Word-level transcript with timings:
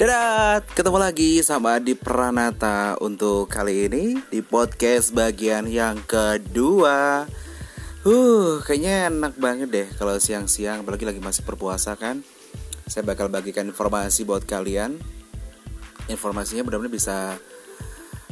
Dadah, 0.00 0.64
ketemu 0.64 0.96
lagi 0.96 1.44
sama 1.44 1.76
Adi 1.76 1.92
Pranata 1.92 2.96
untuk 3.04 3.52
kali 3.52 3.84
ini 3.84 4.16
di 4.32 4.40
podcast 4.40 5.12
bagian 5.12 5.68
yang 5.68 6.00
kedua. 6.08 7.28
Uh, 8.08 8.64
kayaknya 8.64 9.12
enak 9.12 9.36
banget 9.36 9.68
deh 9.68 9.88
kalau 10.00 10.16
siang-siang, 10.16 10.80
apalagi 10.80 11.04
lagi 11.04 11.20
masih 11.20 11.44
berpuasa 11.44 12.00
kan. 12.00 12.24
Saya 12.88 13.04
bakal 13.04 13.28
bagikan 13.28 13.68
informasi 13.68 14.24
buat 14.24 14.48
kalian. 14.48 14.96
Informasinya 16.08 16.64
benar-benar 16.64 16.96
bisa 16.96 17.36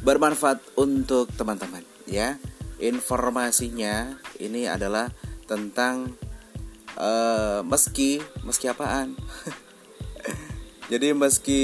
bermanfaat 0.01 0.65
untuk 0.81 1.29
teman-teman 1.37 1.85
ya. 2.09 2.41
Informasinya 2.81 4.17
ini 4.41 4.65
adalah 4.65 5.13
tentang 5.45 6.17
uh, 6.97 7.61
meski 7.61 8.25
meski 8.41 8.73
apaan 8.73 9.21
Jadi 10.89 11.13
meski 11.13 11.63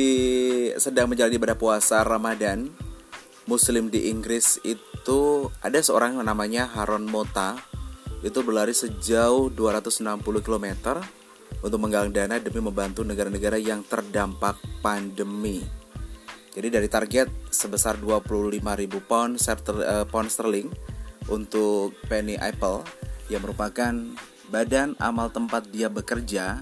sedang 0.76 1.08
menjalani 1.08 1.40
ibadah 1.40 1.56
puasa 1.56 2.04
Ramadan, 2.04 2.68
Muslim 3.48 3.88
di 3.88 4.12
Inggris 4.12 4.60
itu 4.60 5.48
ada 5.64 5.80
seorang 5.80 6.20
yang 6.20 6.28
namanya 6.28 6.68
Haron 6.68 7.08
Mota 7.08 7.56
itu 8.20 8.40
berlari 8.44 8.76
sejauh 8.76 9.48
260 9.48 10.20
km 10.44 11.00
untuk 11.64 11.78
menggalang 11.80 12.12
dana 12.12 12.36
demi 12.36 12.60
membantu 12.60 13.00
negara-negara 13.00 13.56
yang 13.56 13.80
terdampak 13.84 14.60
pandemi. 14.84 15.64
Jadi 16.52 16.68
dari 16.68 16.88
target 16.92 17.28
sebesar 17.48 17.96
25.000 17.96 18.60
pound, 19.08 19.40
uh, 19.40 20.04
pound 20.04 20.28
sterling 20.28 20.68
untuk 21.32 21.96
Penny 22.12 22.36
Apple 22.36 22.84
yang 23.32 23.40
merupakan 23.40 23.92
badan 24.52 24.92
amal 25.00 25.32
tempat 25.32 25.64
dia 25.72 25.88
bekerja 25.88 26.60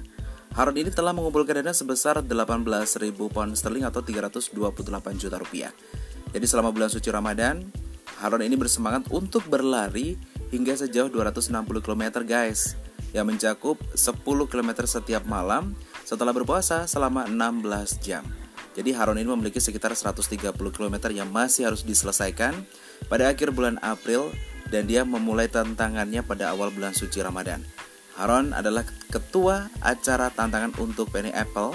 Harun 0.52 0.76
ini 0.76 0.92
telah 0.92 1.16
mengumpulkan 1.16 1.64
dana 1.64 1.72
sebesar 1.72 2.20
18.000 2.20 3.08
pound 3.16 3.56
sterling 3.56 3.88
atau 3.88 4.04
328 4.04 4.52
juta 5.16 5.40
rupiah. 5.40 5.72
Jadi 6.28 6.44
selama 6.44 6.68
bulan 6.68 6.92
suci 6.92 7.08
Ramadan, 7.08 7.64
Harun 8.20 8.44
ini 8.44 8.52
bersemangat 8.60 9.08
untuk 9.08 9.48
berlari 9.48 10.20
hingga 10.52 10.76
sejauh 10.76 11.08
260 11.08 11.56
km 11.80 12.20
guys 12.20 12.76
yang 13.16 13.32
mencakup 13.32 13.80
10 13.96 14.20
km 14.24 14.84
setiap 14.84 15.24
malam 15.24 15.72
setelah 16.04 16.36
berpuasa 16.36 16.84
selama 16.84 17.24
16 17.32 18.04
jam. 18.04 18.20
Jadi 18.76 18.92
Harun 18.92 19.16
ini 19.16 19.28
memiliki 19.28 19.60
sekitar 19.60 19.96
130 19.96 20.52
km 20.52 20.96
yang 21.12 21.32
masih 21.32 21.72
harus 21.72 21.80
diselesaikan 21.80 22.52
pada 23.08 23.32
akhir 23.32 23.56
bulan 23.56 23.80
April 23.80 24.28
dan 24.68 24.84
dia 24.84 25.04
memulai 25.04 25.48
tantangannya 25.48 26.20
pada 26.20 26.52
awal 26.52 26.68
bulan 26.68 26.92
suci 26.92 27.24
Ramadan. 27.24 27.60
Haron 28.22 28.54
adalah 28.54 28.86
ketua 29.10 29.66
acara 29.82 30.30
tantangan 30.30 30.78
untuk 30.78 31.10
Penny 31.10 31.34
Apple, 31.34 31.74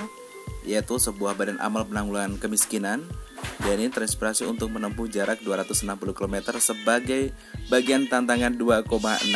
yaitu 0.63 0.95
sebuah 0.95 1.35
badan 1.35 1.59
amal 1.59 1.83
penanggulangan 1.83 2.39
kemiskinan 2.39 3.03
dan 3.59 3.75
ini 3.75 3.91
terinspirasi 3.91 4.47
untuk 4.47 4.71
menempuh 4.71 5.11
jarak 5.11 5.43
260 5.43 5.99
km 6.15 6.55
sebagai 6.63 7.35
bagian 7.67 8.07
tantangan 8.07 8.55
2,6 8.55 9.27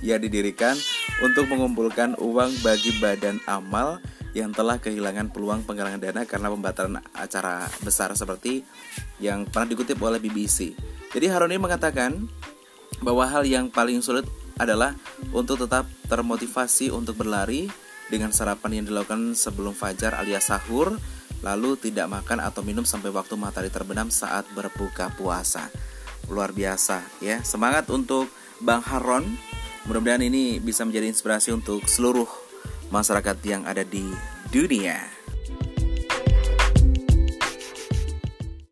yang 0.00 0.16
didirikan 0.16 0.72
untuk 1.20 1.44
mengumpulkan 1.44 2.16
uang 2.24 2.56
bagi 2.64 3.04
badan 3.04 3.36
amal 3.44 4.00
yang 4.32 4.48
telah 4.56 4.80
kehilangan 4.80 5.28
peluang 5.36 5.60
penggalangan 5.68 6.00
dana 6.00 6.24
karena 6.24 6.48
pembatalan 6.48 7.04
acara 7.12 7.68
besar 7.84 8.16
seperti 8.16 8.64
yang 9.20 9.44
pernah 9.44 9.76
dikutip 9.76 10.00
oleh 10.00 10.24
BBC. 10.24 10.72
Jadi 11.12 11.26
Haroni 11.28 11.60
mengatakan 11.60 12.24
bahwa 13.04 13.28
hal 13.28 13.44
yang 13.44 13.68
paling 13.68 14.00
sulit 14.00 14.24
adalah 14.56 14.96
untuk 15.32 15.64
tetap 15.64 15.84
termotivasi 16.08 16.88
untuk 16.92 17.20
berlari 17.20 17.68
dengan 18.08 18.30
sarapan 18.30 18.80
yang 18.80 18.84
dilakukan 18.88 19.34
sebelum 19.34 19.74
fajar 19.74 20.16
alias 20.16 20.48
sahur, 20.48 20.96
lalu 21.42 21.76
tidak 21.76 22.08
makan 22.08 22.40
atau 22.40 22.62
minum 22.62 22.86
sampai 22.86 23.10
waktu 23.12 23.34
matahari 23.36 23.68
terbenam 23.68 24.08
saat 24.08 24.46
berbuka 24.54 25.12
puasa. 25.18 25.68
Luar 26.30 26.50
biasa 26.50 27.02
ya. 27.22 27.42
Semangat 27.42 27.86
untuk 27.90 28.30
Bang 28.62 28.82
Haron. 28.82 29.26
Mudah-mudahan 29.86 30.26
ini 30.26 30.58
bisa 30.58 30.82
menjadi 30.82 31.06
inspirasi 31.06 31.54
untuk 31.54 31.86
seluruh 31.86 32.26
masyarakat 32.90 33.38
yang 33.46 33.62
ada 33.66 33.86
di 33.86 34.02
dunia. 34.50 35.25